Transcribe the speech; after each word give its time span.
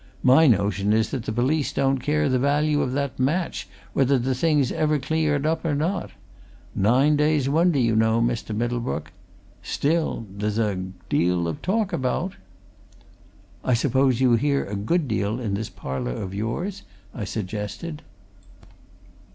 My 0.23 0.47
notion 0.47 0.93
is 0.93 1.11
that 1.11 1.25
the 1.25 1.31
police 1.31 1.71
don't 1.71 1.99
care 1.99 2.27
the 2.27 2.39
value 2.39 2.81
of 2.81 2.93
that 2.93 3.19
match 3.19 3.67
whether 3.93 4.17
the 4.17 4.33
thing's 4.33 4.71
ever 4.71 4.97
cleared 4.97 5.45
up 5.45 5.63
or 5.63 5.75
not. 5.75 6.09
Nine 6.73 7.15
days' 7.15 7.47
wonder, 7.47 7.77
you 7.77 7.95
know, 7.95 8.19
Mr. 8.19 8.55
Middlebrook. 8.55 9.11
Still 9.61 10.25
there's 10.35 10.57
a 10.57 10.73
deal 11.07 11.47
of 11.47 11.61
talk 11.61 11.93
about." 11.93 12.33
"I 13.63 13.75
suppose 13.75 14.19
you 14.19 14.33
hear 14.33 14.65
a 14.65 14.75
good 14.75 15.07
deal 15.07 15.39
in 15.39 15.53
this 15.53 15.69
parlour 15.69 16.13
of 16.13 16.33
yours?" 16.33 16.81
I 17.13 17.23
suggested. 17.23 18.01